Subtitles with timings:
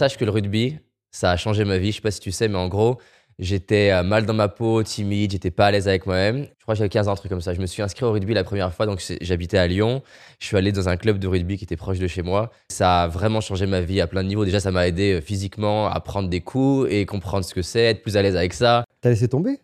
[0.00, 0.78] Sache que le rugby,
[1.10, 1.90] ça a changé ma vie.
[1.90, 2.96] Je sais pas si tu sais, mais en gros,
[3.38, 6.46] j'étais euh, mal dans ma peau, timide, j'étais pas à l'aise avec moi-même.
[6.56, 7.52] Je crois que j'avais 15 ans, un truc comme ça.
[7.52, 10.02] Je me suis inscrit au rugby la première fois, donc j'habitais à Lyon.
[10.38, 12.50] Je suis allé dans un club de rugby qui était proche de chez moi.
[12.70, 14.46] Ça a vraiment changé ma vie à plein de niveaux.
[14.46, 17.82] Déjà, ça m'a aidé euh, physiquement à prendre des coups et comprendre ce que c'est,
[17.82, 18.84] être plus à l'aise avec ça.
[19.02, 19.58] T'as laissé tomber?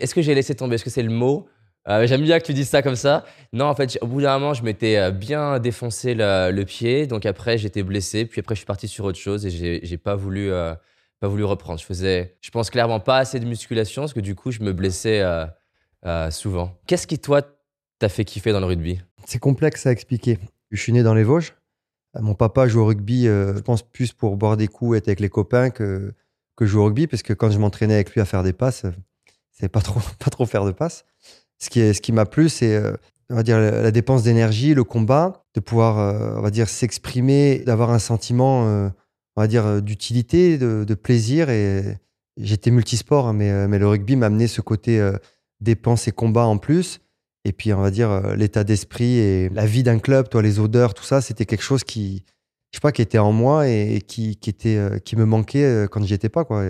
[0.00, 0.76] Est-ce que j'ai laissé tomber?
[0.76, 1.46] Est-ce que c'est le mot?
[1.88, 3.24] Euh, J'aime bien que tu dises ça comme ça.
[3.52, 7.06] Non, en fait, au bout d'un moment, je m'étais bien défoncé le, pied.
[7.06, 8.24] Donc après, j'étais blessé.
[8.24, 10.52] Puis après, je suis parti sur autre chose et j'ai pas voulu
[11.22, 11.78] pas voulu reprendre.
[11.78, 14.72] Je faisais, je pense clairement pas assez de musculation parce que du coup, je me
[14.72, 15.46] blessais euh,
[16.04, 16.76] euh, souvent.
[16.88, 17.42] Qu'est-ce qui, toi,
[18.00, 19.00] t'a fait kiffer dans le rugby?
[19.24, 20.40] C'est complexe à expliquer.
[20.72, 21.54] Je suis né dans les Vosges.
[22.16, 25.20] Euh, mon papa joue au rugby, je pense plus pour boire des coups, être avec
[25.20, 26.12] les copains que,
[26.56, 28.84] que jouer au rugby, parce que quand je m'entraînais avec lui à faire des passes,
[29.52, 31.04] c'est pas trop, pas trop faire de passes.
[31.62, 32.82] Ce qui, ce qui m'a plu, c'est
[33.30, 37.90] on va dire la dépense d'énergie, le combat, de pouvoir, on va dire, s'exprimer, d'avoir
[37.90, 38.90] un sentiment
[39.36, 41.50] on va dire, euh, d'utilité, de, plaisir.
[41.50, 41.98] Et
[42.36, 45.16] j'étais multisport, hein, mais, euh, le rugby m'a amené ce côté euh,
[45.60, 47.00] dépenses et combat en plus.
[47.44, 50.94] Et puis, on va dire, l'état d'esprit et la vie d'un club, toi, les odeurs,
[50.94, 52.24] tout ça, c'était quelque chose qui,
[52.70, 56.14] je sais pas, qui était en moi et, qui, était, qui me manquait quand j'y
[56.14, 56.66] étais pas, quoi.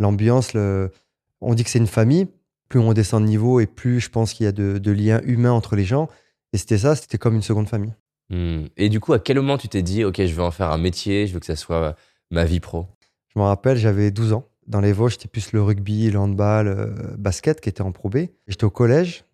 [0.00, 2.26] L'ambiance, on dit que c'est une famille.
[2.68, 5.20] Plus on descend de niveau et plus je pense qu'il y a de, de liens
[5.24, 6.08] humains entre les gens.
[6.52, 7.94] Et c'était ça, c'était comme une seconde famille.
[8.30, 8.66] Hmm.
[8.76, 10.78] Et du coup, à quel moment tu t'es dit, OK, je veux en faire un
[10.78, 11.96] métier, je veux que ça soit
[12.30, 12.86] ma vie pro?
[13.34, 14.48] Je me rappelle, j'avais 12 ans.
[14.66, 18.10] Dans les Vosges, c'était plus le rugby, le handball, euh, basket qui était en pro
[18.10, 18.26] B.
[18.48, 19.24] J'étais au collège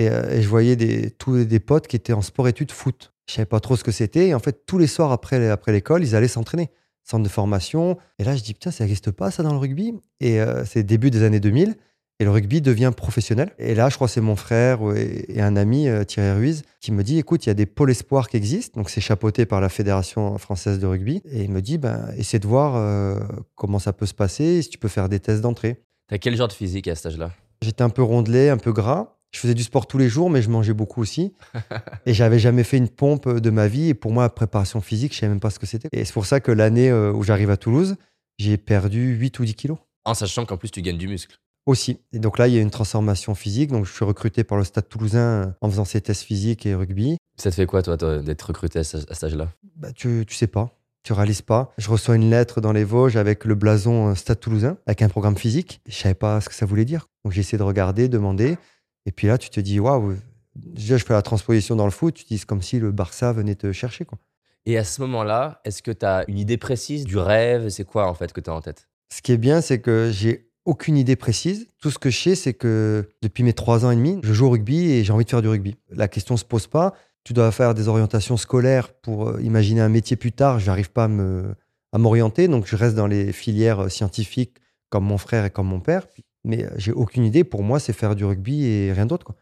[0.00, 3.12] euh, et, je voyais des, tous des potes qui étaient en sport-études foot.
[3.26, 4.28] Je savais pas trop ce que c'était.
[4.28, 6.70] Et en fait, tous les soirs après, après l'école, ils allaient s'entraîner.
[7.02, 7.98] Centre de formation.
[8.18, 9.94] Et là, je dis, putain, ça n'existe pas ça dans le rugby?
[10.20, 11.76] Et euh, c'est début des années 2000.
[12.20, 13.52] Et le rugby devient professionnel.
[13.58, 16.92] Et là, je crois que c'est mon frère et un ami, euh, Thierry Ruiz, qui
[16.92, 18.80] me dit écoute, il y a des pôles espoirs qui existent.
[18.80, 21.22] Donc, c'est chapeauté par la Fédération française de rugby.
[21.24, 23.18] Et il me dit ben, essaie de voir euh,
[23.56, 25.82] comment ça peut se passer, si tu peux faire des tests d'entrée.
[26.08, 27.32] T'as quel genre de physique à cet âge-là?
[27.62, 29.16] J'étais un peu rondelé, un peu gras.
[29.32, 31.32] Je faisais du sport tous les jours, mais je mangeais beaucoup aussi.
[32.06, 33.88] et j'avais jamais fait une pompe de ma vie.
[33.88, 35.88] Et pour moi, la préparation physique, je savais même pas ce que c'était.
[35.90, 37.96] Et c'est pour ça que l'année euh, où j'arrive à Toulouse,
[38.38, 39.78] j'ai perdu 8 ou 10 kilos.
[40.04, 41.36] En sachant qu'en plus, tu gagnes du muscle.
[41.66, 41.98] Aussi.
[42.12, 43.70] Et donc là, il y a une transformation physique.
[43.70, 46.74] Donc, je suis recruté par le Stade toulousain euh, en faisant ces tests physiques et
[46.74, 47.16] rugby.
[47.36, 49.48] Ça te fait quoi, toi, d'être recruté à, cet âge-là?
[49.76, 50.76] Bah, tu, tu sais pas.
[51.02, 51.72] Tu réalises pas.
[51.78, 55.08] Je reçois une lettre dans les Vosges avec le blason euh, Stade toulousain, avec un
[55.08, 55.80] programme physique.
[55.86, 57.08] Je savais pas ce que ça voulait dire.
[57.24, 58.58] Donc, j'ai essayé de regarder, demander.
[59.06, 60.16] Et puis là, tu te dis, waouh,
[60.54, 62.14] déjà, je fais la transposition dans le foot.
[62.14, 64.04] Tu te dis, c'est comme si le Barça venait te chercher.
[64.04, 64.18] Quoi.
[64.66, 67.68] Et à ce moment-là, est-ce que tu as une idée précise du rêve?
[67.68, 68.88] C'est quoi, en fait, que tu as en tête?
[69.10, 71.68] Ce qui est bien, c'est que j'ai aucune idée précise.
[71.80, 74.46] Tout ce que je sais, c'est que depuis mes trois ans et demi, je joue
[74.46, 75.76] au rugby et j'ai envie de faire du rugby.
[75.90, 76.94] La question se pose pas.
[77.22, 80.58] Tu dois faire des orientations scolaires pour euh, imaginer un métier plus tard.
[80.58, 84.58] Je n'arrive pas à m'orienter, donc je reste dans les filières euh, scientifiques
[84.90, 86.06] comme mon frère et comme mon père.
[86.44, 87.44] Mais euh, j'ai aucune idée.
[87.44, 89.32] Pour moi, c'est faire du rugby et rien d'autre.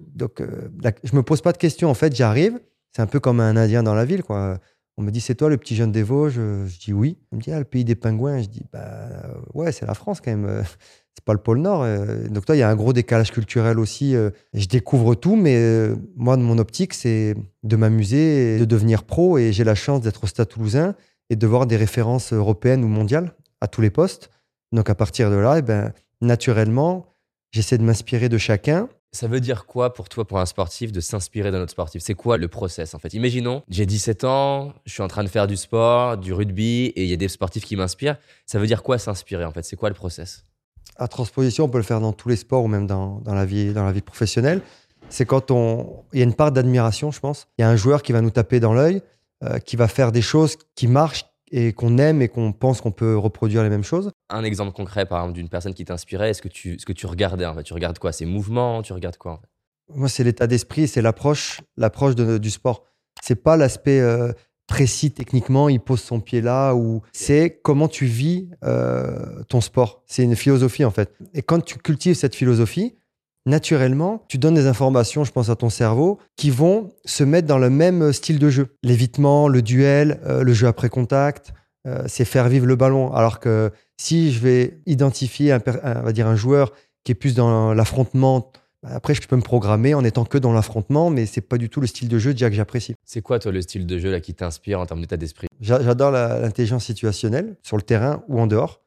[0.00, 1.88] Donc, je je me pose pas de questions.
[1.88, 2.58] En fait, j'arrive.
[2.94, 4.22] C'est un peu comme un Indien dans la ville.
[4.22, 4.58] Quoi.
[4.98, 6.34] On me dit, c'est toi le petit jeune des Vosges?
[6.34, 7.18] Je dis oui.
[7.32, 8.42] On me dit, ah, le pays des pingouins.
[8.42, 9.08] Je dis, bah
[9.54, 10.64] ouais, c'est la France quand même.
[11.14, 11.82] C'est pas le pôle Nord.
[11.82, 12.26] Euh.
[12.28, 14.16] Donc, toi, il y a un gros décalage culturel aussi.
[14.16, 14.30] Euh.
[14.54, 19.38] Je découvre tout, mais euh, moi, mon optique, c'est de m'amuser, de devenir pro.
[19.38, 20.94] Et j'ai la chance d'être au Stade toulousain
[21.28, 24.30] et de voir des références européennes ou mondiales à tous les postes.
[24.72, 25.92] Donc, à partir de là, eh ben,
[26.22, 27.06] naturellement,
[27.50, 31.00] j'essaie de m'inspirer de chacun ça veut dire quoi pour toi, pour un sportif, de
[31.00, 32.02] s'inspirer d'un autre sportif?
[32.02, 33.12] C'est quoi le process en fait?
[33.12, 37.04] Imaginons, j'ai 17 ans, je suis en train de faire du sport, du rugby, et
[37.04, 38.16] il y a des sportifs qui m'inspirent.
[38.46, 39.64] Ça veut dire quoi s'inspirer en fait?
[39.64, 40.44] C'est quoi le process?
[40.96, 43.44] À transposition, on peut le faire dans tous les sports ou même dans, dans la,
[43.44, 44.62] vie, dans la vie professionnelle.
[45.08, 46.04] C'est quand on...
[46.12, 47.48] il y a une part d'admiration, je pense.
[47.58, 49.02] Il y a un joueur qui va nous taper dans l'œil,
[49.44, 52.90] euh, qui va faire des choses qui marchent, et qu'on aime et qu'on pense qu'on
[52.90, 54.10] peut reproduire les mêmes choses.
[54.30, 57.06] Un exemple concret, par exemple, d'une personne qui t'inspirait, est-ce que tu, ce que tu
[57.06, 57.62] regardais en fait?
[57.62, 58.10] Tu regardes quoi?
[58.10, 58.82] Ses mouvements?
[58.82, 59.42] Tu regardes quoi
[59.94, 62.84] Moi, c'est l'état d'esprit, c'est l'approche, l'approche du sport.
[63.22, 64.32] C'est pas l'aspect euh,
[64.66, 70.02] précis techniquement, il pose son pied là, ou c'est comment tu vis euh, ton sport.
[70.06, 71.14] C'est une philosophie en fait.
[71.34, 72.96] Et quand tu cultives cette philosophie,
[73.46, 77.58] naturellement, tu donnes des informations, je pense, à ton cerveau, qui vont se mettre dans
[77.58, 78.68] le même style de jeu.
[78.82, 81.52] L'évitement, le duel, euh, le jeu après contact,
[81.86, 83.12] euh, c'est faire vivre le ballon.
[83.12, 86.72] Alors que si je vais identifier un, va dire un joueur
[87.04, 88.52] qui est plus dans l'affrontement,
[88.82, 91.68] bah, après, je peux me programmer en étant que dans l'affrontement, mais c'est pas du
[91.68, 92.94] tout le style de jeu déjà que j'apprécie.
[93.04, 95.46] C'est quoi, toi, le style de jeu là, qui t'inspire en termes d'état d'esprit?
[95.60, 98.82] J'adore l'intelligence situationnelle sur le terrain ou en dehors.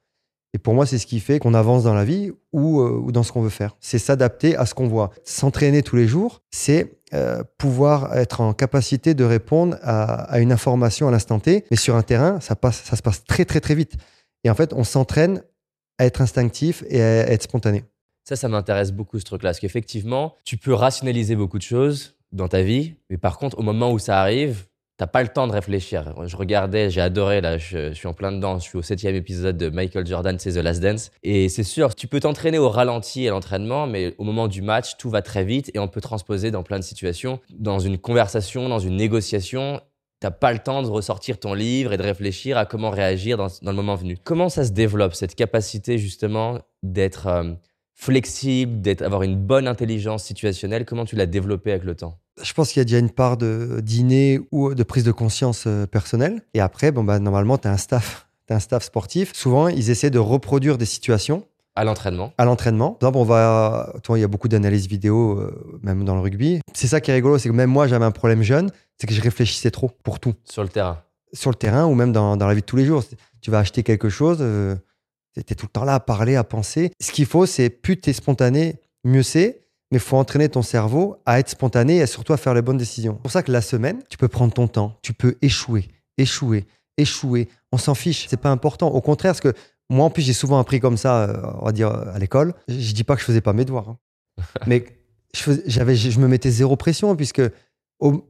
[0.56, 3.12] Et pour moi, c'est ce qui fait qu'on avance dans la vie ou, euh, ou
[3.12, 3.75] dans ce qu'on veut faire.
[3.81, 5.12] C'est s'adapter à ce qu'on voit.
[5.25, 11.10] S'entraîner tous les jours, c'est euh, pouvoir être en capacité de répondre à, une information
[11.10, 11.66] à l'instant T.
[11.72, 13.98] Mais sur un terrain, ça, passe, ça se passe très, très, très vite.
[14.46, 15.44] Et en fait, on s'entraîne
[15.98, 17.84] à être instinctif et à être spontané.
[18.24, 19.50] Ça, ça m'intéresse beaucoup ce truc-là.
[19.50, 22.96] Parce qu'effectivement, tu peux rationaliser beaucoup de choses dans ta vie.
[23.10, 26.13] Mais par contre, au moment où ça arrive, T'as pas le temps de réfléchir.
[26.25, 28.59] Je regardais, j'ai adoré, là, je, suis en plein dedans.
[28.59, 31.12] Je suis au septième épisode de Michael Jordan, c'est The Last Dance.
[31.21, 34.95] Et c'est sûr, tu peux t'entraîner au ralenti à l'entraînement, mais au moment du match,
[34.97, 37.42] tout va très vite et on peut transposer dans plein de situations.
[37.50, 39.81] Dans une conversation, dans une négociation,
[40.21, 43.50] t'as pas le temps de ressortir ton livre et de réfléchir à comment réagir dans,
[43.62, 44.18] le moment venu.
[44.24, 47.53] Comment ça se développe, cette capacité justement d'être euh,
[47.95, 50.86] flexible, d'avoir une bonne intelligence situationnelle?
[50.86, 52.18] Comment tu l'as développé avec le temps?
[52.41, 55.65] Je pense qu'il y a déjà une part de dîner ou de prise de conscience
[55.67, 56.41] euh, personnelle.
[56.53, 58.27] Et après, bon, bah, normalement, tu as un staff.
[58.49, 59.33] un staff sportif.
[59.33, 61.45] Souvent, ils essaient de reproduire des situations.
[61.75, 62.33] À l'entraînement.
[62.37, 62.97] À l'entraînement.
[63.01, 63.93] on va.
[64.03, 66.61] Toi, il y a beaucoup d'analyses vidéo, euh, même dans le rugby.
[66.73, 69.13] C'est ça qui est rigolo, c'est que même moi, j'avais un problème jeune, c'est que
[69.13, 70.33] je réfléchissais trop pour tout.
[70.45, 71.01] Sur le terrain.
[71.33, 73.03] Sur le terrain ou même dans, la vie de tous les jours.
[73.41, 74.75] Tu vas acheter quelque chose, euh,
[75.35, 76.91] tu es tout le temps là à parler, à penser.
[77.01, 80.61] Ce qu'il faut, c'est plus tu es spontané, mieux c'est mais il faut entraîner ton
[80.61, 83.13] cerveau à être spontané et surtout à faire les bonnes décisions.
[83.15, 85.87] C'est pour ça que la semaine, tu peux prendre ton temps, tu peux échouer,
[86.17, 86.65] échouer,
[86.97, 87.49] échouer.
[87.71, 88.89] On s'en fiche, c'est pas important.
[88.89, 89.53] Au contraire, parce que
[89.89, 92.53] moi, en plus, j'ai souvent appris comme ça, euh, on va dire, à l'école.
[92.67, 93.97] Je dis pas que je faisais pas mes devoirs, hein.
[94.67, 94.85] mais
[95.33, 97.41] je, j'avais, je me mettais zéro pression, puisque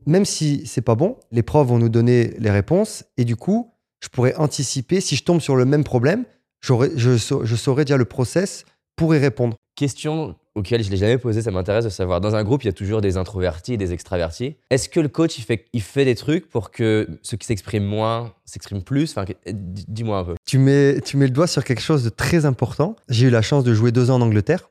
[0.06, 3.72] même si c'est pas bon, les profs vont nous donner les réponses, et du coup,
[4.04, 6.26] je pourrais anticiper, si je tombe sur le même problème,
[6.62, 8.66] je, je saurais déjà le process
[8.96, 9.56] pour y répondre.
[9.76, 12.22] Question auquel je ne l'ai jamais posé, ça m'intéresse de savoir.
[12.22, 14.56] Dans un groupe, il y a toujours des introvertis et des extravertis.
[14.70, 17.86] Est-ce que le coach, il fait, il fait des trucs pour que ceux qui s'expriment
[17.86, 19.16] moins s'expriment plus?
[19.46, 20.36] Dis-moi un peu.
[20.46, 22.96] Tu mets, tu mets le doigt sur quelque chose de très important.
[23.10, 24.70] J'ai eu la chance de jouer deux ans en Angleterre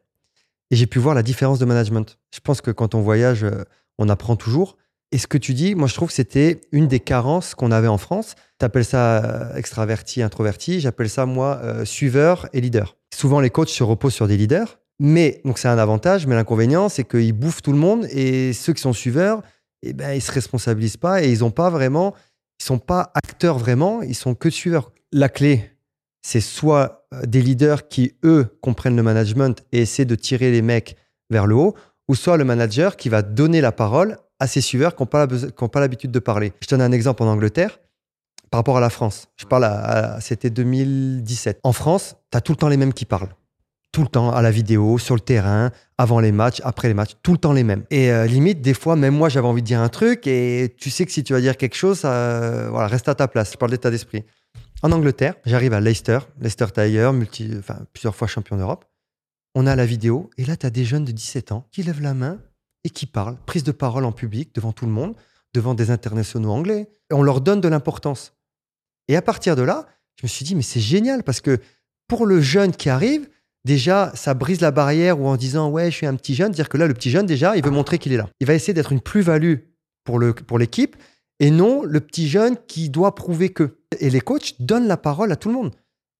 [0.71, 2.19] et j'ai pu voir la différence de management.
[2.35, 3.65] Je pense que quand on voyage, euh,
[3.99, 4.79] on apprend toujours.
[5.13, 7.89] Et ce que tu dis, moi je trouve que c'était une des carences qu'on avait
[7.89, 8.37] en France.
[8.59, 10.81] Tu appelles ça euh, extraverti, introverti.
[10.81, 12.97] J'appelle ça, moi, euh, suiveur et leader.
[13.15, 16.89] Souvent, les coachs se reposent sur des leaders mais, donc c'est un avantage, mais l'inconvénient,
[16.89, 19.43] c'est qu'ils bouffent tout le monde et ceux qui sont suiveurs,
[19.83, 22.15] eh ben, ils se responsabilisent pas et ils ont pas vraiment,
[22.61, 24.93] ils sont pas acteurs vraiment, ils sont que suiveurs.
[25.13, 25.73] La clé,
[26.23, 30.63] c'est soit euh, des leaders qui, eux, comprennent le management et essaient de tirer les
[30.63, 30.97] mecs
[31.31, 31.75] vers le haut,
[32.09, 35.07] ou soit le manager qui va donner la parole à ses suiveurs qui n'ont
[35.69, 36.53] pas l'habitude de parler.
[36.63, 37.79] Je donne un exemple en Angleterre
[38.51, 39.29] par rapport à la France.
[39.37, 41.61] Je parle à c'était 2017.
[41.63, 43.35] En France, tu as tout le temps les mêmes qui parlent
[43.95, 47.13] tout le temps à la vidéo, sur le terrain, avant les matchs, après les matchs,
[47.23, 47.85] tout le temps les mêmes.
[47.91, 50.91] Et euh, limite, des fois, même moi, j'avais envie de dire un truc et tu
[50.91, 53.53] sais que si tu vas dire quelque chose, ça, voilà, reste à ta place.
[53.53, 54.25] Je parle d'état d'esprit.
[54.83, 57.13] En Angleterre, j'arrive à Leicester, Leicester Tiger,
[57.93, 58.85] plusieurs fois champion d'Europe.
[59.55, 62.03] On a la vidéo et là, tu as des jeunes de 17 ans qui lèvent
[62.03, 62.41] la main
[62.83, 65.15] et qui parlent, prise de parole en public devant tout le monde,
[65.55, 66.89] devant des internationaux anglais.
[67.13, 68.35] Et on leur donne de l'importance.
[69.07, 69.87] Et à partir de là,
[70.21, 71.61] je me suis dit, mais c'est génial parce que
[72.09, 73.29] pour le jeune qui arrive,
[73.65, 76.69] déjà, ça brise la barrière ou en disant ouais, je suis un petit jeune, dire
[76.69, 78.29] que là, le petit jeune, déjà, il veut montrer qu'il est là.
[78.41, 79.57] Il va essayer d'être une plus-value
[80.05, 80.97] pour, le, pour l'équipe
[81.41, 83.79] et non le petit jeune qui doit prouver que.
[84.01, 85.73] Et les coachs donnent la parole à tout le monde.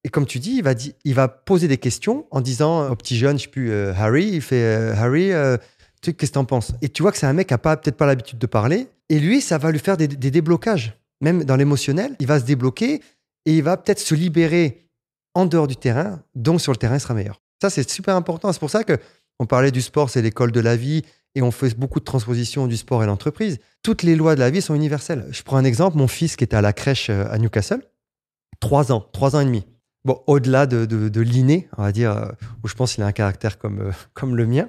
[0.05, 0.75] Et comme tu dis, il va,
[1.05, 4.27] il va poser des questions en disant au petit jeune, je sais plus, euh, Harry,
[4.27, 5.57] il fait euh, Harry, euh,
[6.03, 6.73] qu'est-ce que tu en penses?
[6.83, 8.89] Et tu vois que c'est un mec qui n'a peut-être pas l'habitude de parler.
[9.09, 10.99] Et lui, ça va lui faire des, des déblocages.
[11.23, 13.01] Même dans l'émotionnel, il va se débloquer
[13.47, 14.85] et il va peut-être se libérer
[15.35, 17.41] en dehors du terrain, donc sur le terrain, il sera meilleur.
[17.61, 18.53] Ça, c'est super important.
[18.53, 18.99] C'est pour ça que
[19.39, 21.03] on parlait du sport, c'est l'école de la vie,
[21.35, 23.59] et on fait beaucoup de transpositions du sport et l'entreprise.
[23.83, 25.27] Toutes les lois de la vie sont universelles.
[25.31, 27.83] Je prends un exemple, mon fils qui était à la crèche euh, à Newcastle,
[28.61, 29.67] trois ans, trois ans et demi.
[30.05, 32.29] Bon, au-delà de, de, l'inné, on va dire, euh,
[32.63, 34.69] où je pense qu'il a un caractère comme, euh, comme le mien,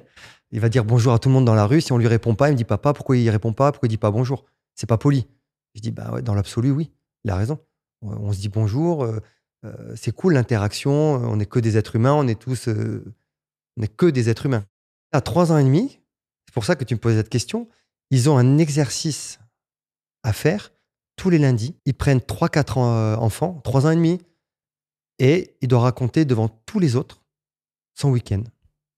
[0.52, 1.82] il va dire bonjour à tout le monde dans la rue.
[1.82, 3.72] Si on lui répond pas, il me dit papa, pourquoi il répond pas?
[3.72, 4.46] Pourquoi il dit pas bonjour?
[4.74, 5.28] C'est pas poli.
[5.76, 6.92] Je dis bah ouais, dans l'absolu, oui,
[7.26, 7.60] il a raison.
[8.02, 9.08] On se dit bonjour,
[9.96, 13.04] c'est cool l'interaction, on n'est que des êtres humains, on est tous, euh,
[13.78, 14.66] on n'est que des êtres humains.
[15.12, 16.00] À trois ans et demi,
[16.46, 17.68] c'est pour ça que tu me poses cette question,
[18.12, 19.40] ils ont un exercice
[20.24, 20.72] à faire
[21.16, 21.76] tous les lundis.
[21.86, 24.20] Ils prennent trois, quatre euh, enfants, trois ans et demi,
[25.20, 27.22] et il doit raconter devant tous les autres
[27.94, 28.44] son week-end.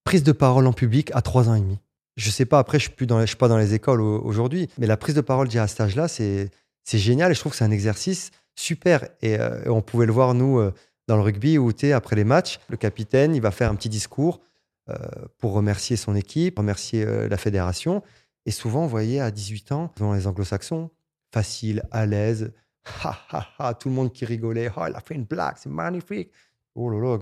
[0.03, 1.79] Prise de parole en public à trois ans et demi.
[2.15, 5.13] Je sais pas, après, je ne suis, pas dans les écoles aujourd'hui, mais la prise
[5.13, 6.49] de parole à cet âge-là, c'est
[6.85, 9.07] génial et je trouve que c'est un exercice super.
[9.23, 10.73] Euh, et on pouvait le voir, nous, euh,
[11.07, 13.89] dans le rugby, où tu après les matchs, le capitaine, il va faire un petit
[13.89, 14.41] discours
[14.89, 14.95] euh,
[15.37, 18.03] pour remercier son équipe, remercier la fédération.
[18.45, 20.89] Et souvent, vous voyez, à 18 ans, dans les anglo-saxons,
[21.33, 22.53] facile, à l'aise,
[23.03, 25.69] ha, ha, ha, tout le monde qui rigolait, oh, il a fait une blague, c'est
[25.69, 26.31] magnifique.
[26.75, 27.17] Oh là là,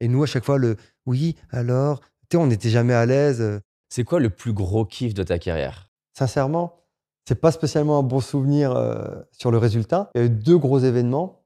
[0.00, 3.40] Et nous, à chaque fois, le oui, alors, tu on n'était jamais à l'aise.
[3.40, 3.60] euh.
[3.88, 5.90] C'est quoi le plus gros kiff de ta carrière?
[6.16, 6.79] Sincèrement,
[7.26, 10.10] c'est pas spécialement un bon souvenir euh, sur le résultat.
[10.14, 11.44] Il y a eu deux gros événements,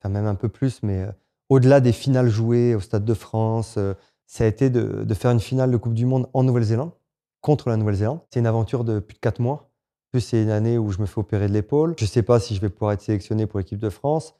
[0.00, 1.12] enfin même un peu plus, mais euh,
[1.48, 3.94] au-delà des finales jouées au Stade de France, euh,
[4.26, 6.92] ça a été de, faire une finale de Coupe du Monde en Nouvelle-Zélande,
[7.40, 8.20] contre la Nouvelle-Zélande.
[8.30, 9.54] C'est une aventure de plus de quatre mois.
[9.54, 11.94] En Plus c'est une année où je me fais opérer de l'épaule.
[11.98, 14.34] Je sais pas si je vais pouvoir être sélectionné pour l'équipe de France.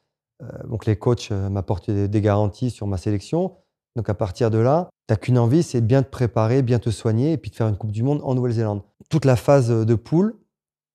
[0.65, 3.57] Donc les coachs m'apportent des, des garanties sur ma sélection.
[3.95, 7.33] Donc à partir de là, t'as qu'une envie, c'est bien te préparer, bien te soigner
[7.33, 8.83] et puis de faire une Coupe du Monde en Nouvelle-Zélande.
[9.09, 10.37] Toute la phase de poule,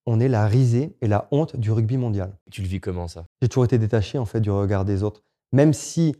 [0.05, 2.37] on est la risée et la honte du rugby mondial.
[2.49, 3.25] Tu le vis comment ça?
[3.41, 6.15] J'ai toujours été détaché en fait du regard des autres, même si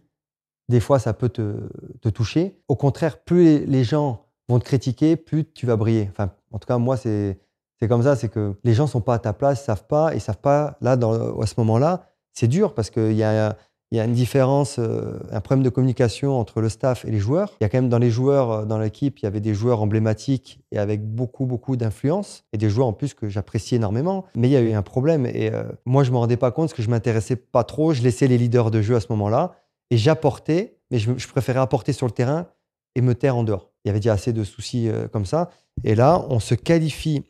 [0.70, 1.68] des fois ça peut te,
[2.02, 2.62] te toucher.
[2.68, 6.08] Au contraire, plus les, gens vont te critiquer, plus tu vas briller.
[6.12, 7.40] Enfin, en tout cas, moi c'est
[7.80, 10.22] c'est comme ça, c'est que les gens sont pas à ta place, savent pas, ils
[10.22, 13.58] savent pas là dans, à ce moment-là, c'est dur parce qu'il y a
[13.92, 17.20] il y a une différence, euh, un problème de communication entre le staff et les
[17.20, 17.54] joueurs.
[17.60, 19.54] Il y a quand même dans les joueurs, euh, dans l'équipe, il y avait des
[19.54, 24.26] joueurs emblématiques et avec beaucoup, beaucoup d'influence, et des joueurs en plus que j'apprécie énormément.
[24.34, 26.52] Mais il y a eu un problème, et euh, moi, je ne me rendais pas
[26.52, 27.94] compte parce que je m'intéressais pas trop.
[27.94, 29.56] Je laissais les leaders de jeu à ce moment-là,
[29.90, 32.48] et j'apportais, mais je, préférais apporter sur le terrain
[32.96, 33.72] et me taire en dehors.
[33.84, 35.50] Il y avait déjà assez de soucis comme ça.
[35.84, 37.24] Et là, on se qualifie,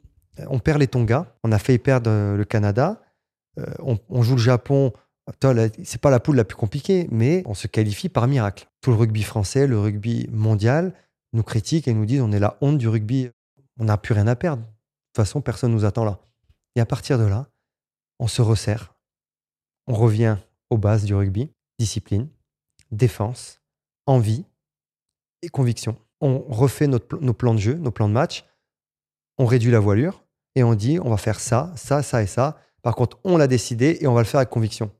[0.47, 3.01] on perd les Tonga, on a failli perdre le Canada,
[3.79, 4.91] on, joue le Japon
[5.83, 8.67] c'est pas la poule la plus compliquée, mais on se qualifie par miracle.
[8.81, 10.93] Tout le rugby français, le rugby mondial
[11.33, 13.29] nous critique et nous disent on est la honte du rugby.
[13.79, 14.63] On n'a plus rien à perdre.
[14.63, 16.19] De toute façon, personne nous attend là.
[16.75, 17.47] Et à partir de là,
[18.19, 18.95] on se resserre.
[19.87, 20.37] On revient
[20.69, 21.49] aux bases du rugby
[21.81, 22.29] discipline,
[22.91, 23.59] défense,
[24.05, 24.45] envie
[25.41, 25.97] et conviction.
[26.19, 28.45] On refait nos plans de jeu, nos plans de match.
[29.39, 30.23] On réduit la voilure
[30.55, 32.59] et on dit on va faire ça, ça, ça et ça.
[32.83, 34.91] Par contre, on l'a décidé et on va le faire avec conviction.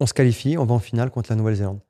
[0.00, 1.80] On se qualifie, on va en finale contre la Nouvelle-Zélande.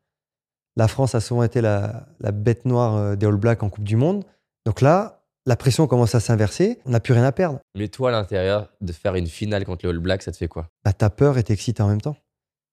[0.77, 3.85] La France a souvent été la, la bête noire euh, des All Blacks en Coupe
[3.85, 4.25] du Monde.
[4.65, 6.79] Donc là, la pression commence à s'inverser.
[6.85, 7.59] On n'a plus rien à perdre.
[7.75, 10.49] Mais toi, à l'intérieur, de faire une finale contre les All Blacks, ça te fait
[10.49, 10.69] quoi?
[10.85, 12.17] Bah, t'as peur et t'es excité en même temps.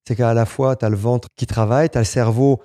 [0.08, 2.62] C'est qu'à la fois, t'as le ventre qui travaille, t'as le cerveau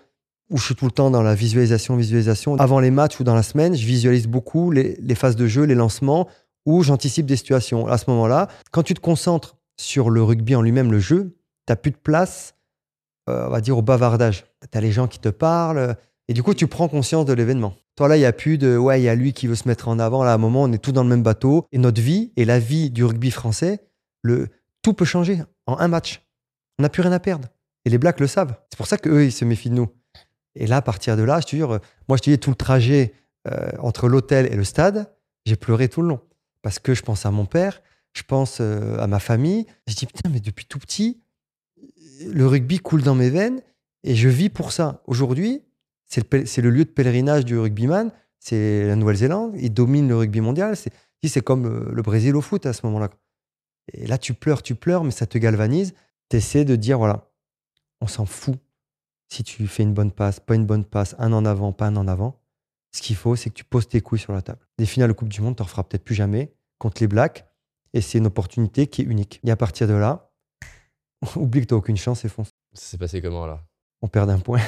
[0.50, 2.56] où je suis tout le temps dans la visualisation, visualisation.
[2.56, 5.62] Avant les matchs ou dans la semaine, je visualise beaucoup les, les phases de jeu,
[5.62, 6.28] les lancements,
[6.66, 7.86] où j'anticipe des situations.
[7.86, 11.36] À ce moment-là, quand tu te concentres sur le rugby en lui-même, le jeu,
[11.66, 12.54] t'as plus de place,
[13.30, 14.44] euh, on va dire, au bavardage.
[14.70, 15.96] T'as les gens qui te parlent,
[16.30, 17.74] et du coup, tu prends conscience de l'événement.
[17.96, 19.66] Toi, là, il n'y a plus de, ouais, il y a lui qui veut se
[19.66, 20.22] mettre en avant.
[20.22, 21.66] Là, à un moment, on est tous dans le même bateau.
[21.72, 23.80] Et notre vie et la vie du rugby français,
[24.22, 24.46] le,
[24.80, 26.22] tout peut changer en un match.
[26.78, 27.48] On n'a plus rien à perdre.
[27.84, 28.54] Et les Blacks le savent.
[28.70, 29.88] C'est pour ça qu'eux, ils se méfient de nous.
[30.54, 32.56] Et là, à partir de là, je te jure, moi, je te dis, tout le
[32.56, 33.12] trajet
[33.48, 35.12] euh, entre l'hôtel et le stade,
[35.46, 36.20] j'ai pleuré tout le long.
[36.62, 37.82] Parce que je pense à mon père,
[38.12, 39.66] je pense euh, à ma famille.
[39.88, 41.20] Je dis, putain, mais depuis tout petit,
[42.26, 43.62] le rugby coule dans mes veines
[44.04, 45.02] et je vis pour ça.
[45.06, 45.62] Aujourd'hui,
[46.06, 50.76] c'est le, lieu de pèlerinage du rugbyman, c'est la Nouvelle-Zélande, il domine le rugby mondial.
[50.76, 53.10] C'est comme le, Brésil au foot à ce moment-là.
[53.92, 55.94] Et là, tu pleures, tu pleures, mais ça te galvanise.
[56.30, 57.30] Tu essaies de dire, voilà,
[58.00, 58.58] on s'en fout
[59.28, 61.96] si tu fais une bonne passe, pas une bonne passe, un en avant, pas un
[61.96, 62.40] en avant.
[62.92, 64.66] Ce qu'il faut, c'est que tu poses tes couilles sur la table.
[64.78, 67.46] Des finales de Coupe du Monde, tu referas peut-être plus jamais contre les Blacks.
[67.92, 69.40] Et c'est une opportunité qui est unique.
[69.44, 70.29] Et à partir de là,
[71.36, 72.50] oublie que tu n'as aucune chance et fonce.
[72.72, 73.62] Ça s'est passé comment là
[74.02, 74.60] On perd d'un point.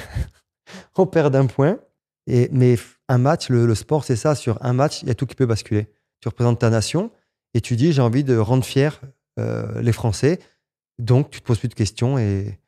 [0.96, 1.78] on perd d'un point.
[2.26, 2.76] Et, mais
[3.08, 4.34] un match, le, le sport, c'est ça.
[4.34, 5.88] Sur un match, il y a tout qui peut basculer.
[6.20, 7.10] Tu représentes ta nation
[7.54, 9.00] et tu dis j'ai envie de rendre fier
[9.38, 10.38] euh, les Français.
[10.98, 12.60] Donc, tu te poses plus de questions et,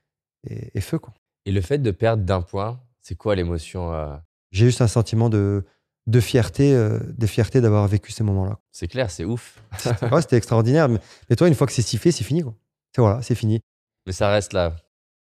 [0.49, 0.99] et, et feu.
[0.99, 1.15] Quoi.
[1.47, 4.17] Et le fait de perdre d'un point, c'est quoi l'émotion euh,
[4.51, 5.65] J'ai juste un sentiment de,
[6.07, 8.59] de fierté, euh, de fierté d'avoir vécu ces moments-là.
[8.73, 9.63] C'est clair, c'est ouf.
[10.11, 10.89] Ouais, c'était extraordinaire.
[10.89, 10.99] Mais,
[11.29, 12.43] mais toi, une fois que c'est sifflé, c'est fini.
[12.43, 12.55] quoi.
[12.95, 13.61] C'est voilà, c'est fini.
[14.07, 14.77] Mais ça reste là.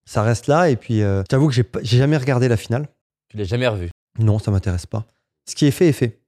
[0.04, 0.70] Ça reste là.
[0.70, 2.88] Et puis, euh, je t'avoue que j'ai pas- j'ai jamais regardé la finale.
[3.28, 3.90] Tu l'as jamais revu.
[4.18, 5.06] Non, ça m'intéresse pas.
[5.48, 6.20] Ce qui est fait est fait.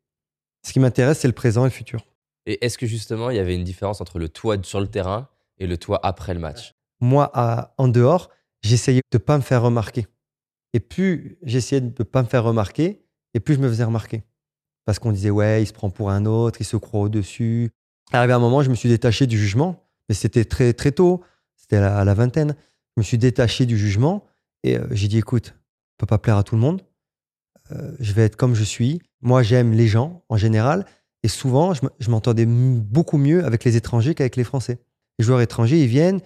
[0.66, 2.04] Ce qui m'intéresse, c'est le présent et le futur.
[2.46, 5.28] Et est-ce que justement, il y avait une différence entre le toi sur le terrain
[5.58, 6.74] et le toi après le match?
[7.00, 8.30] Moi, à- en dehors,
[8.62, 10.06] j'essayais de pas me faire remarquer.
[10.72, 13.02] Et plus j'essayais de ne pas me faire remarquer,
[13.34, 14.22] et plus je me faisais remarquer.
[14.84, 17.70] Parce qu'on disait, ouais, il se prend pour un autre, il se croit au-dessus.
[18.12, 21.22] Arrivé à un moment, je me suis détaché du jugement, mais c'était très, très tôt,
[21.76, 22.54] à la, vingtaine.
[22.96, 24.24] Je me suis détaché du jugement
[24.62, 26.82] et euh, j'ai dit, écoute, on peut pas plaire à tout le monde.
[27.72, 29.00] Euh, je vais être comme je suis.
[29.20, 30.86] Moi, j'aime les gens en général.
[31.22, 34.78] Et souvent, je m'entendais beaucoup mieux avec les étrangers qu'avec les Français.
[35.18, 36.20] Les joueurs étrangers, ils viennent,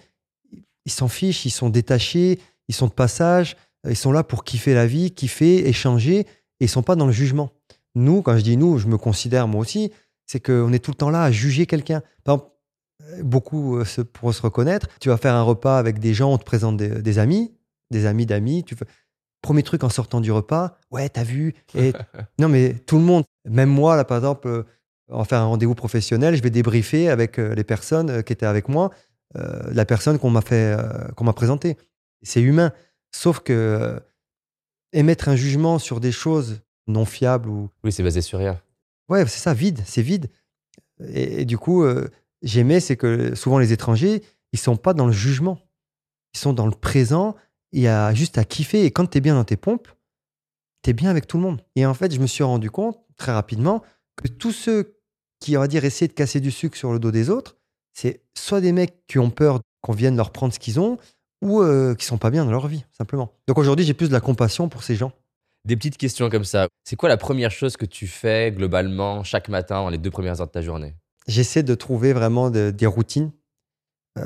[0.85, 4.43] ils s'en fichent, ils sont détachés, ils sont de passage, euh, ils sont là pour
[4.43, 6.27] kiffer la vie, kiffer, échanger, et
[6.61, 7.51] ils sont pas dans le jugement.
[7.95, 9.91] Nous, quand je dis nous, je me considère moi aussi,
[10.25, 12.01] c'est qu'on est tout le temps là à juger quelqu'un.
[12.23, 12.51] Par exemple,
[13.21, 14.87] beaucoup euh, se- pourront se reconnaître.
[14.99, 17.53] Tu vas faire un repas avec des gens, on te présente des, des amis,
[17.91, 18.63] des amis d'amis.
[18.63, 18.85] Tu fais-
[19.41, 21.93] Premier truc en sortant du repas, ouais, t'as vu et
[22.39, 24.63] Non, mais tout le monde, même moi, là, par exemple, euh,
[25.07, 28.67] va faire un rendez-vous professionnel, je vais débriefer avec euh, les personnes qui étaient avec
[28.69, 28.89] moi,
[29.35, 30.77] la personne qu'on m'a fait,
[31.17, 31.75] qu'on m'a présentée.
[32.23, 32.71] C'est humain.
[33.11, 33.99] Sauf que
[34.93, 37.69] émettre un jugement sur des choses non fiables ou.
[37.83, 38.61] Oui, c'est basé sur rien.
[39.09, 40.27] Ouais, c'est ça, vide, c'est vide.
[41.09, 41.83] Et, du coup,
[42.45, 44.23] j'aimais, c'est que souvent les étrangers,
[44.53, 45.59] ils sont pas dans le jugement.
[46.33, 47.35] Ils sont dans le présent.
[47.73, 48.85] Il y a juste à kiffer.
[48.85, 49.89] Et quand tu es bien dans tes pompes,
[50.83, 51.61] tu es bien avec tout le monde.
[51.75, 53.83] Et en fait, je me suis rendu compte très rapidement
[54.15, 54.97] que tous ceux
[55.41, 57.57] qui, on va dire, essaient de casser du sucre sur le dos des autres,
[57.93, 60.97] c'est soit des mecs qui ont peur qu'on vienne leur prendre ce qu'ils ont,
[61.41, 63.31] ou euh, qui sont pas bien dans leur vie, simplement.
[63.47, 65.11] Donc aujourd'hui, j'ai plus de la compassion pour ces gens.
[65.65, 66.67] Des petites questions comme ça.
[66.83, 70.39] C'est quoi la première chose que tu fais globalement chaque matin dans les deux premières
[70.41, 70.95] heures de ta journée?
[71.27, 73.31] J'essaie de trouver vraiment des routines.
[74.17, 74.23] Euh,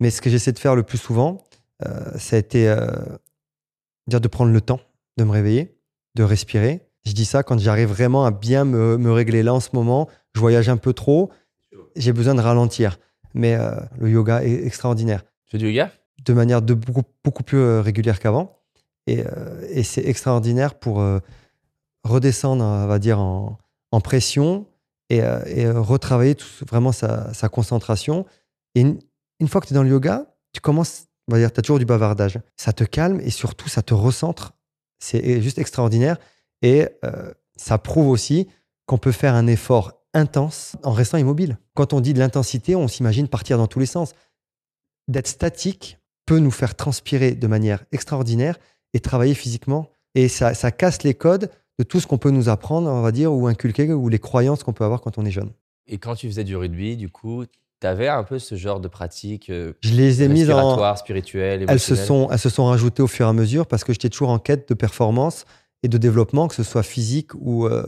[0.00, 1.44] mais ce que j'essaie de faire le plus souvent,
[1.84, 2.74] euh, ça a été
[4.06, 4.80] dire de prendre le temps
[5.16, 5.76] de me réveiller,
[6.14, 6.88] de respirer.
[7.04, 9.42] Je dis ça quand j'arrive vraiment à bien me, me, régler.
[9.42, 11.30] Là, en ce moment, je voyage un peu trop.
[11.96, 12.98] J'ai besoin de ralentir.
[13.34, 13.56] Mais
[13.98, 15.24] le yoga est extraordinaire.
[15.46, 15.90] Tu fais du yoga?
[16.24, 18.58] De manière de beaucoup, beaucoup plus euh, régulière qu'avant.
[19.06, 21.18] Et, euh, et c'est extraordinaire pour euh,
[22.04, 23.58] redescendre, on va dire, en,
[23.90, 24.66] en pression
[25.16, 28.26] et, et retravailler tout, vraiment sa, concentration.
[28.74, 31.60] Et une, fois que tu es dans le yoga, tu commences, on va dire, tu
[31.60, 32.38] as toujours du bavardage.
[32.56, 34.52] Ça te calme et surtout, ça te recentre.
[34.98, 36.16] C'est juste extraordinaire.
[36.62, 36.88] Et
[37.56, 38.48] ça prouve aussi
[38.86, 41.58] qu'on peut faire un effort intense en restant immobile.
[41.74, 44.14] Quand on dit de l'intensité, on s'imagine partir dans tous les sens.
[45.08, 48.58] D'être statique, peut nous faire transpirer de manière extraordinaire
[48.94, 49.90] et travailler physiquement.
[50.14, 53.32] Et ça casse les codes de tout ce qu'on peut nous apprendre, on va dire,
[53.32, 55.50] ou inculquer, ou les croyances qu'on peut avoir quand on est jeune.
[55.86, 57.44] Et quand tu faisais du rugby, du coup,
[57.80, 60.96] tu avais un peu ce genre de pratique euh, Je les ai mises en.
[60.96, 63.92] spirituelle, elles se, sont, elles se sont rajoutées au fur et à mesure parce que
[63.92, 65.44] j'étais toujours en quête de performance
[65.82, 67.84] et de développement, que ce soit physique ou, euh,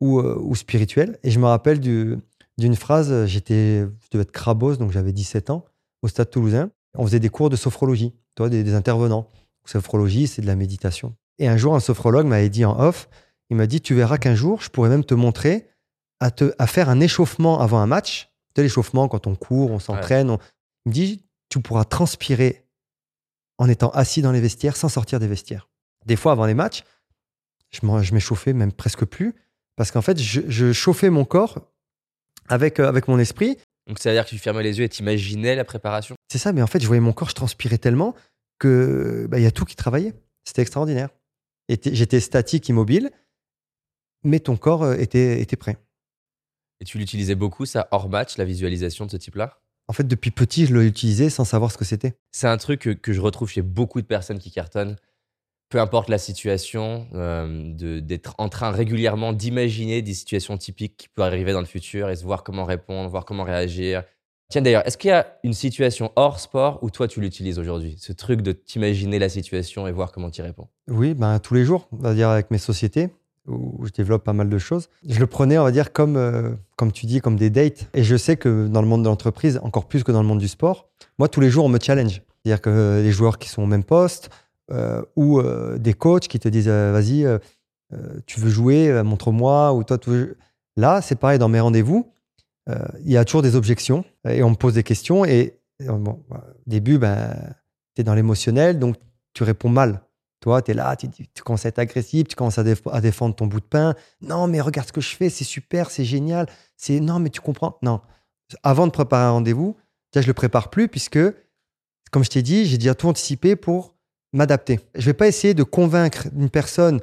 [0.00, 1.18] ou, euh, ou, spirituel.
[1.24, 5.64] Et je me rappelle d'une phrase, j'étais, je devais être crabos, donc j'avais 17 ans,
[6.02, 9.28] au stade toulousain on faisait des cours de sophrologie, toi, des, intervenants.
[9.64, 11.14] Sophrologie, c'est de la méditation.
[11.38, 13.08] Et un jour, un sophrologue m'avait dit en off,
[13.50, 15.68] il m'a dit, tu verras qu'un jour, je pourrais même te montrer
[16.20, 18.30] à, te, à faire un échauffement avant un match.
[18.54, 20.38] De l'échauffement, quand on court, on s'entraîne.
[20.86, 22.64] Il me dit, tu pourras transpirer
[23.58, 25.68] en étant assis dans les vestiaires sans sortir des vestiaires.
[26.06, 26.84] Des fois, avant les matchs,
[27.72, 29.34] je m'échauffais même presque plus
[29.76, 31.58] parce qu'en fait, je, chauffais mon corps
[32.48, 35.64] avec, euh, avec mon esprit donc, c'est-à-dire que tu fermais les yeux et t'imaginais la
[35.64, 38.14] préparation C'est ça, mais en fait, je voyais mon corps, je transpirais tellement
[38.58, 40.14] que bah, il y a tout qui travaillait.
[40.44, 41.10] C'était extraordinaire.
[41.68, 43.10] J'étais statique, immobile,
[44.22, 45.78] mais ton corps euh, était, était prêt.
[46.80, 49.60] Et tu l'utilisais beaucoup, ça, hors match, la visualisation de ce type-là?
[49.88, 52.14] En fait, depuis petit, je l'utilisais sans savoir ce que c'était.
[52.32, 54.96] C'est un truc que, que, je retrouve chez beaucoup de personnes qui cartonnent
[55.74, 61.24] peu importe la situation, euh, d'être en train régulièrement d'imaginer des situations typiques qui peuvent
[61.24, 64.04] arriver dans le futur et se voir comment répondre, voir comment réagir.
[64.54, 67.96] Tiens d'ailleurs, est-ce qu'il y a une situation hors sport où toi tu l'utilises aujourd'hui?
[67.98, 70.68] Ce truc de t'imaginer la situation et voir comment tu réponds?
[70.86, 73.08] Oui, ben, tous les jours, on va dire avec mes sociétés
[73.48, 74.90] où je développe pas mal de choses.
[75.08, 77.88] Je le prenais, on va dire, comme, euh, comme tu dis, comme des dates.
[77.94, 80.38] Et je sais que dans le monde de l'entreprise, encore plus que dans le monde
[80.38, 80.88] du sport,
[81.18, 82.22] moi, tous les jours, on me challenge.
[82.44, 84.30] C'est-à-dire que les joueurs qui sont au même poste,
[84.70, 87.26] euh, ou euh, des coachs qui te disent euh, vas-y,
[88.26, 89.98] tu veux jouer, montre-moi, ou toi.
[90.76, 92.08] Là, c'est pareil dans mes rendez-vous.
[92.68, 95.24] Il y a toujours des objections et on me pose des questions.
[95.24, 97.54] Et bon, au début, ben,
[97.94, 98.96] tu es dans l'émotionnel, donc
[99.34, 100.00] tu réponds mal.
[100.40, 103.46] Toi, tu es là, tu, tu, commences à être agressif, tu commences à, défendre ton
[103.46, 103.94] bout de pain.
[104.20, 106.46] Non, mais regarde ce que je fais, c'est super, c'est génial.
[106.76, 107.78] C'est Non, mais tu comprends.
[107.82, 108.00] Non.
[108.62, 109.76] Avant de préparer un rendez-vous,
[110.14, 111.18] je le prépare plus puisque,
[112.10, 113.94] comme je t'ai dit, j'ai déjà tout anticipé pour
[114.32, 114.80] m'adapter.
[114.94, 117.00] Je vais pas essayer de convaincre une personne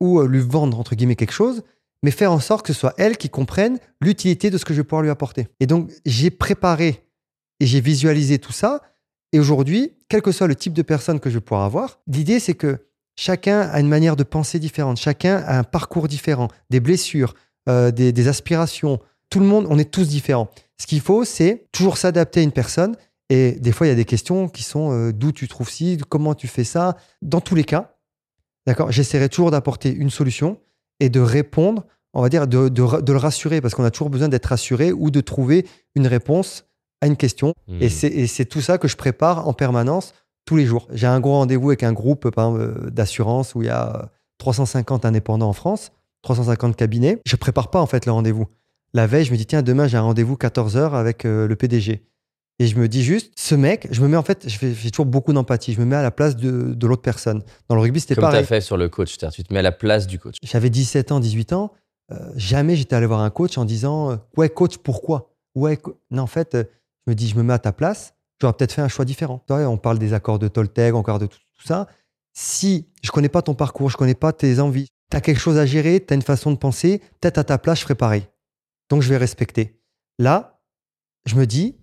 [0.00, 1.62] ou euh, lui vendre, entre guillemets, quelque chose,
[2.04, 4.80] mais faire en sorte que ce soit elle qui comprenne l'utilité de ce que je
[4.80, 5.48] vais pouvoir lui apporter.
[5.58, 7.02] Et donc, j'ai préparé
[7.60, 8.82] et j'ai visualisé tout ça.
[9.32, 12.40] Et aujourd'hui, quel que soit le type de personne que je vais pouvoir avoir, l'idée,
[12.40, 12.86] c'est que
[13.16, 17.34] chacun a une manière de penser différente, chacun a un parcours différent, des blessures,
[17.70, 19.00] euh, des, aspirations.
[19.30, 20.50] Tout le monde, on est tous différents.
[20.78, 22.96] Ce qu'il faut, c'est toujours s'adapter à une personne
[23.30, 25.96] et des fois, il y a des questions qui sont euh, d'où tu trouves ci,
[26.10, 26.98] comment tu fais ça.
[27.22, 27.96] Dans tous les cas,
[28.66, 30.58] d'accord, j'essaierai toujours d'apporter une solution
[31.00, 34.28] et de répondre, on va dire, de, de, le rassurer, parce qu'on a toujours besoin
[34.28, 36.66] d'être rassuré ou de trouver une réponse
[37.00, 37.54] à une question.
[37.68, 37.78] Mmh.
[37.80, 40.86] Et c'est tout ça que je prépare en permanence tous les jours.
[40.92, 45.48] J'ai un gros rendez-vous avec un groupe euh, d'assurance où il y a 350 indépendants
[45.48, 47.18] en France, 350 cabinets.
[47.26, 48.46] Je prépare pas en fait le rendez-vous.
[48.92, 52.04] La veille, je me dis, tiens, demain, j'ai un rendez-vous 14h avec euh, le PDG.
[52.60, 54.74] Et je me dis juste, ce mec, je me mets en fait, je fais, je
[54.74, 55.72] fais toujours beaucoup d'empathie.
[55.72, 57.42] Je me mets à la place de, de l'autre personne.
[57.68, 58.44] Dans le rugby, c'était Comme tu as pareil.
[58.46, 60.36] fait sur le coach, tu te mets à la place du coach.
[60.42, 61.72] J'avais 17 ans, 18 ans.
[62.12, 65.34] euh, jamais j'étais allé voir un coach en disant euh, Ouais, coach, pourquoi?
[65.56, 66.64] Ouais, co- non, en fait, euh,
[67.06, 69.42] je me dis Je me mets à ta place, j'aurais peut-être fait un choix différent.
[69.50, 71.88] On parle des accords de Toltec, encore de tout, tout ça.
[72.34, 75.58] Si je connais pas ton parcours, je connais pas tes envies, tu as quelque chose
[75.58, 78.26] à gérer, tu as une façon de penser, peut-être à ta place, je ferais pareil.
[78.90, 79.80] Donc, je vais respecter.
[80.18, 80.60] Là,
[81.26, 81.76] je me dis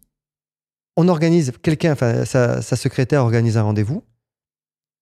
[0.97, 4.03] On organise, quelqu'un, sa secrétaire organise un rendez-vous.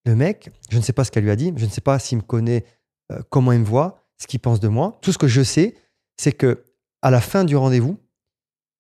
[0.06, 2.00] Le mec, je ne sais pas ce qu'elle lui a dit, je ne sais pas
[2.00, 2.66] s'il me connaît,
[3.12, 4.98] euh, comment il me voit, ce qu'il pense de moi.
[5.02, 5.76] Tout ce que je sais,
[6.18, 6.64] c'est que
[7.02, 7.98] à la fin du rendez-vous,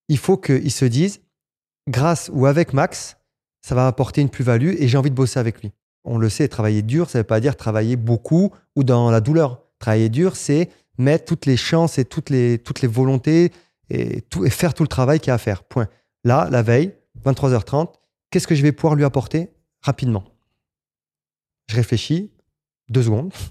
[0.07, 1.21] il faut qu'il se dise,
[1.87, 3.17] grâce ou avec Max,
[3.61, 5.71] ça va apporter une plus-value et j'ai envie de bosser avec lui.
[6.03, 9.21] On le sait, travailler dur, ça ne veut pas dire travailler beaucoup ou dans la
[9.21, 9.61] douleur.
[9.79, 13.51] Travailler dur, c'est mettre toutes les chances et toutes les, toutes les volontés
[13.89, 15.63] et, tout, et faire tout le travail qu'il y a à faire.
[15.63, 15.87] Point.
[16.23, 16.93] Là, la veille,
[17.23, 17.93] 23h30,
[18.31, 19.49] qu'est-ce que je vais pouvoir lui apporter
[19.81, 20.23] rapidement?
[21.67, 22.31] Je réfléchis,
[22.89, 23.33] deux secondes.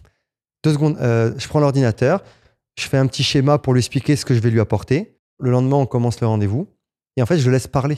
[0.65, 2.25] Deux secondes, euh, je prends l'ordinateur,
[2.77, 5.17] je fais un petit schéma pour lui expliquer ce que je vais lui apporter.
[5.39, 6.67] Le lendemain, on commence le rendez-vous.
[7.17, 7.97] Et en fait, je le laisse parler.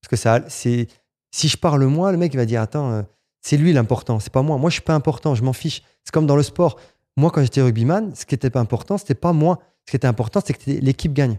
[0.00, 0.88] Parce que ça, c'est,
[1.30, 3.02] si je parle moi, le mec va dire Attends, euh,
[3.40, 4.58] c'est lui l'important, c'est pas moi.
[4.58, 5.82] Moi, je suis pas important, je m'en fiche.
[6.02, 6.80] C'est comme dans le sport.
[7.16, 9.60] Moi, quand j'étais rugbyman, ce qui était pas important, c'était pas moi.
[9.86, 11.38] Ce qui était important, c'est que l'équipe gagne.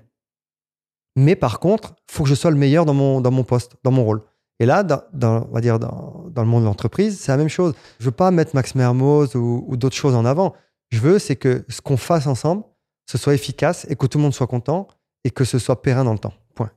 [1.15, 3.91] Mais par contre, faut que je sois le meilleur dans mon, dans mon poste, dans
[3.91, 4.21] mon rôle.
[4.60, 7.49] Et là, dans, on va dire dans, dans le monde de l'entreprise, c'est la même
[7.49, 7.73] chose.
[7.99, 10.54] Je veux pas mettre Max Mermoz ou, ou d'autres choses en avant.
[10.91, 12.63] Je veux, c'est que ce qu'on fasse ensemble,
[13.06, 14.88] ce soit efficace et que tout le monde soit content
[15.23, 16.34] et que ce soit périn dans le temps.
[16.54, 16.71] Point.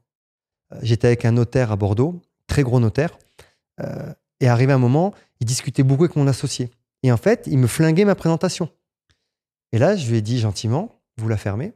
[0.72, 3.16] Euh, J'étais avec un notaire à Bordeaux, très gros notaire,
[3.80, 6.70] euh, et arrivé un moment, il discutait beaucoup avec mon associé.
[7.02, 8.70] Et en fait, il me flinguait ma présentation.
[9.72, 11.74] Et là, je lui ai dit gentiment, vous la fermez,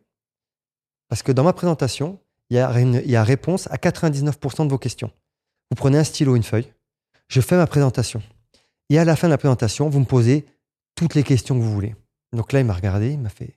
[1.09, 2.19] parce que dans ma présentation,
[2.51, 5.11] il y a, y réponse à 99% de vos questions.
[5.71, 6.73] Vous prenez un stylo, une feuille,
[7.29, 8.23] je fais ma présentation.
[8.91, 10.45] Et à la fin de la présentation, vous me posez
[10.97, 11.95] toutes les questions que vous voulez.
[12.35, 13.57] Donc là, il m'a regardé, il m'a fait.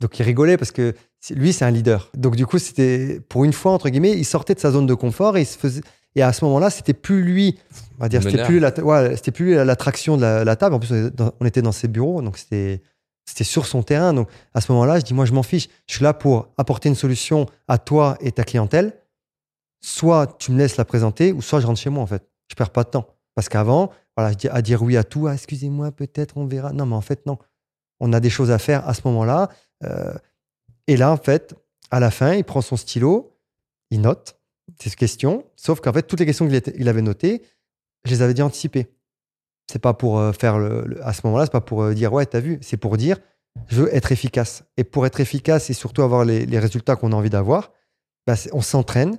[0.00, 0.94] Donc il rigolait parce que
[1.30, 2.10] lui, c'est un leader.
[2.14, 4.94] Donc du coup, c'était pour une fois entre guillemets, il sortait de sa zone de
[4.94, 5.82] confort et il se faisait.
[6.14, 7.58] Et à ce moment-là, c'était plus lui,
[7.98, 10.74] on va dire, c'était plus la, ouais, plus l'attraction de la, la table.
[10.74, 12.82] En plus, on était dans- on était dans ses bureaux, donc c'était
[13.24, 14.12] c'était sur son terrain.
[14.12, 15.68] Donc à ce moment-là, je dis moi, je m'en fiche.
[15.86, 18.98] Je suis là pour apporter une solution à toi et ta clientèle.
[19.80, 22.28] Soit tu me laisses la présenter, ou soit je rentre chez moi en fait.
[22.48, 23.06] Je perds pas de temps.
[23.34, 25.26] Parce qu'avant, voilà, je dis à dire oui à tout.
[25.26, 26.72] Ah, excusez-moi, peut-être on verra.
[26.72, 27.38] Non, mais en fait non.
[28.00, 29.48] On a des choses à faire à ce moment-là.
[29.84, 30.14] Euh,
[30.86, 31.54] et là, en fait,
[31.90, 33.38] à la fin, il prend son stylo,
[33.90, 34.38] il note
[34.80, 35.44] ses questions.
[35.56, 37.42] Sauf qu'en fait, toutes les questions qu'il avait notées,
[38.04, 38.88] je les avais déjà anticipées.
[39.70, 42.26] C'est pas pour euh, faire le, à ce moment-là, c'est pas pour euh, dire ouais,
[42.26, 42.58] t'as vu.
[42.62, 43.18] C'est pour dire
[43.68, 44.64] je veux être efficace.
[44.76, 47.72] Et pour être efficace et surtout avoir les, résultats qu'on a envie d'avoir,
[48.26, 49.18] bah, on s'entraîne,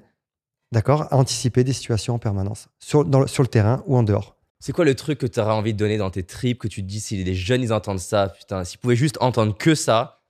[0.71, 4.37] d'accord, à anticiper des situations en permanence sur, sur le terrain ou en dehors.
[4.59, 6.81] C'est quoi le truc que tu auras envie de donner dans tes tripes que tu
[6.81, 10.21] te dis si les jeunes ils entendent ça, putain, s'ils pouvaient juste entendre que ça,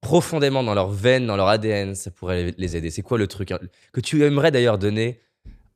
[0.00, 2.90] profondément dans leur veine, dans leur ADN, ça pourrait les- les aider.
[2.90, 3.58] C'est quoi le truc hein,
[3.92, 5.20] que tu aimerais d'ailleurs donner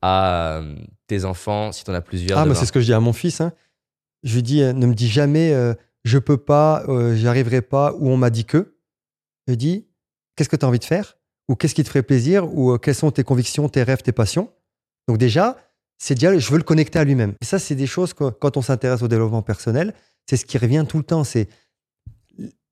[0.01, 0.75] à euh,
[1.07, 2.99] tes enfants si tu en as plusieurs Ah, mais c'est ce que je dis à
[2.99, 3.41] mon fils.
[3.41, 3.53] hein.
[4.23, 7.61] Je lui dis, euh, ne me dis jamais, euh, je peux pas, euh, j'y arriverai
[7.61, 8.75] pas, ou on m'a dit que.
[9.47, 9.87] Je lui dis,
[10.35, 11.17] qu'est-ce que tu as envie de faire?
[11.47, 12.53] Ou qu'est-ce qui te ferait plaisir?
[12.53, 14.51] Ou euh, quelles sont tes convictions, tes rêves, tes passions?
[15.07, 15.55] Donc déjà,
[15.97, 17.33] c'est déjà, je veux le connecter à lui-même.
[17.41, 19.93] Et ça, c'est des choses que quand on s'intéresse au développement personnel,
[20.29, 21.23] c'est ce qui revient tout le temps.
[21.23, 21.47] C'est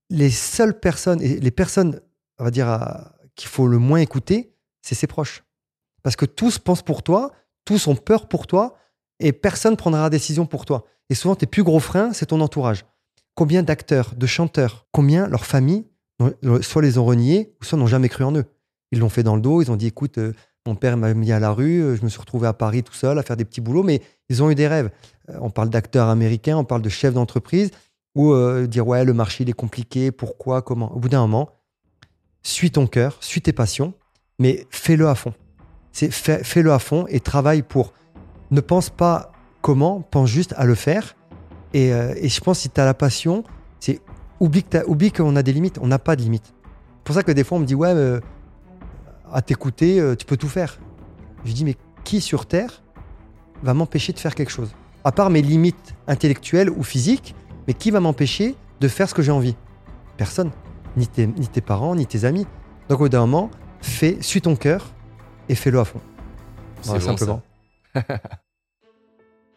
[0.09, 2.01] les seules personnes, et les personnes,
[2.37, 5.44] on va dire, qu'il faut le moins écouter, c'est ses proches.
[6.05, 7.31] Parce que tous pensent pour toi,
[7.65, 8.75] tous ont peur pour toi,
[9.19, 10.85] et personne prendra la décision pour toi.
[11.09, 12.85] Et souvent, tes plus gros freins, c'est ton entourage.
[13.33, 15.87] Combien d'acteurs, de chanteurs, combien leur famille,
[16.19, 18.45] n'ont- soit les ont reniés, ou soit n'ont jamais cru en eux.
[18.91, 20.33] Ils l'ont fait dans le dos, ils ont dit, écoute, euh,
[20.67, 22.93] mon père m'a mis à la rue, euh, je me suis retrouvé à Paris tout
[22.93, 24.91] seul à faire des petits boulots, mais ils ont eu des rêves.
[25.31, 27.71] Euh, on parle d'acteurs américains, on parle de chefs d'entreprise,
[28.13, 28.31] ou
[28.67, 30.95] dire, ouais, le marché, il est compliqué, pourquoi, comment.
[30.95, 31.49] Au bout d'un moment,
[32.43, 33.95] suis ton cœur, suis tes passions,
[34.37, 35.33] mais fais-le à fond.
[35.95, 37.93] C'est fais- fais-le à fond et travaille pour.
[38.51, 39.31] Ne pense pas
[39.61, 41.15] comment, pense juste à le faire.
[41.73, 43.45] Et, euh, je pense que si tu as la passion,
[43.79, 44.01] c'est
[44.41, 44.65] oublie
[45.13, 45.79] qu'on a des limites.
[45.81, 46.53] On n'a pas de limites.
[46.97, 48.19] C'est pour ça que des fois, on me dit Ouais, euh,
[49.31, 50.79] à t'écouter, euh, tu peux tout faire.
[51.45, 52.83] Je dis Mais qui sur Terre
[53.63, 54.75] va m'empêcher de faire quelque chose?
[55.05, 57.35] À part mes limites intellectuelles ou physiques,
[57.67, 59.55] mais qui va m'empêcher de faire ce que j'ai envie?
[60.17, 60.51] Personne.
[60.97, 62.45] Ni tes, ni tes parents, ni tes amis.
[62.89, 64.91] Donc, au bout d'un moment, fais, suis ton cœur
[65.49, 66.01] et fais-le à fond.
[66.83, 67.41] Voilà, bon, simplement.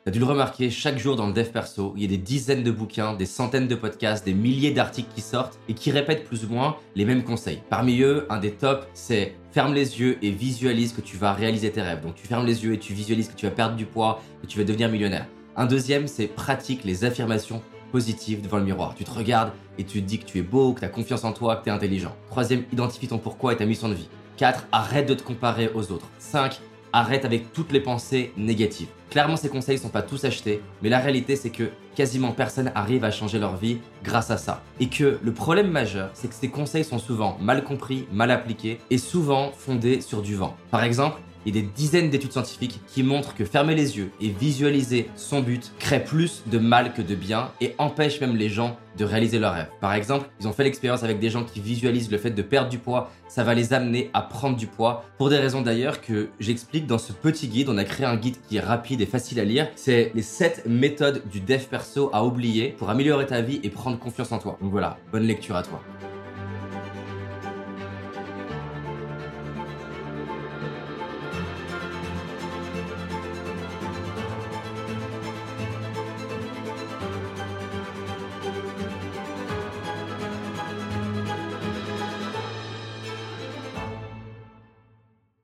[0.05, 2.63] T'as dû le remarquer, chaque jour dans le dev perso, il y a des dizaines
[2.63, 6.47] de bouquins, des centaines de podcasts, des milliers d'articles qui sortent et qui répètent plus
[6.47, 7.61] ou moins les mêmes conseils.
[7.69, 11.71] Parmi eux, un des tops, c'est ferme les yeux et visualise que tu vas réaliser
[11.71, 12.01] tes rêves.
[12.01, 14.47] Donc tu fermes les yeux et tu visualises que tu vas perdre du poids, que
[14.47, 15.27] tu vas devenir millionnaire.
[15.57, 17.61] Un deuxième, c'est pratique les affirmations
[17.93, 18.95] positives devant le miroir.
[18.95, 21.25] Tu te regardes et tu te dis que tu es beau, que tu as confiance
[21.25, 22.15] en toi, que tu es intelligent.
[22.29, 24.09] Troisième, identifie ton pourquoi et ta mission de vie.
[24.39, 24.69] 4.
[24.73, 26.07] Arrête de te comparer aux autres.
[26.19, 26.61] 5.
[26.93, 28.89] Arrête avec toutes les pensées négatives.
[29.11, 33.05] Clairement, ces conseils sont pas tous achetés, mais la réalité c'est que quasiment personne arrive
[33.05, 34.63] à changer leur vie grâce à ça.
[34.81, 38.79] Et que le problème majeur, c'est que ces conseils sont souvent mal compris, mal appliqués
[38.91, 40.57] et souvent fondés sur du vent.
[40.71, 44.11] Par exemple, il y a des dizaines d'études scientifiques qui montrent que fermer les yeux
[44.21, 48.49] et visualiser son but crée plus de mal que de bien et empêche même les
[48.49, 49.71] gens de réaliser leurs rêves.
[49.81, 52.69] Par exemple, ils ont fait l'expérience avec des gens qui visualisent le fait de perdre
[52.69, 56.31] du poids, ça va les amener à prendre du poids, pour des raisons d'ailleurs que
[56.41, 57.69] j'explique dans ce petit guide.
[57.69, 59.69] On a créé un guide qui est rapide et facile à lire.
[59.77, 63.99] C'est les 7 méthodes du dev perso à oublier pour améliorer ta vie et prendre
[63.99, 64.59] confiance en toi.
[64.61, 65.81] Donc voilà, bonne lecture à toi.